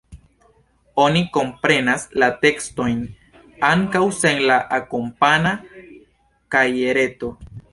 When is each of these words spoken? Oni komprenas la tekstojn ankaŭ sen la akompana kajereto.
Oni 1.01 1.19
komprenas 1.35 2.05
la 2.23 2.29
tekstojn 2.47 3.03
ankaŭ 3.69 4.03
sen 4.23 4.41
la 4.53 4.57
akompana 4.79 5.55
kajereto. 6.57 7.31